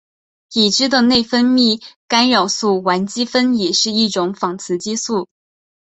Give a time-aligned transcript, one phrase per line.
[0.53, 5.27] 已知的内分泌干扰素烷基酚也是一种仿雌激素。